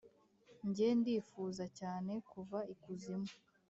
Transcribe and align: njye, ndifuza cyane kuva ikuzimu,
njye, 0.67 0.87
ndifuza 0.99 1.65
cyane 1.79 2.13
kuva 2.31 2.59
ikuzimu, 2.73 3.31